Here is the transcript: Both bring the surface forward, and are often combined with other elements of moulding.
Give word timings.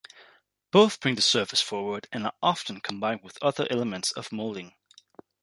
Both 0.71 0.99
bring 0.99 1.13
the 1.13 1.21
surface 1.21 1.61
forward, 1.61 2.07
and 2.11 2.25
are 2.25 2.33
often 2.41 2.81
combined 2.81 3.21
with 3.21 3.37
other 3.39 3.67
elements 3.69 4.11
of 4.11 4.31
moulding. 4.31 4.73